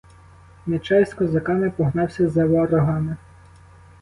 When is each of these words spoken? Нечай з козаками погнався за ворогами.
Нечай 0.67 1.05
з 1.05 1.13
козаками 1.13 1.69
погнався 1.69 2.29
за 2.29 2.45
ворогами. 2.45 3.17